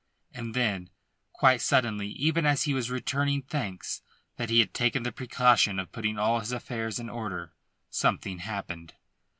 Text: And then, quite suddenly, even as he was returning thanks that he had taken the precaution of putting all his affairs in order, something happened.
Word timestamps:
And 0.33 0.55
then, 0.55 0.89
quite 1.31 1.61
suddenly, 1.61 2.07
even 2.09 2.43
as 2.43 2.63
he 2.63 2.73
was 2.73 2.89
returning 2.89 3.43
thanks 3.43 4.01
that 4.37 4.49
he 4.49 4.57
had 4.59 4.73
taken 4.73 5.03
the 5.03 5.11
precaution 5.11 5.77
of 5.77 5.91
putting 5.91 6.17
all 6.17 6.39
his 6.39 6.51
affairs 6.51 6.97
in 6.97 7.07
order, 7.07 7.53
something 7.91 8.39
happened. 8.39 8.95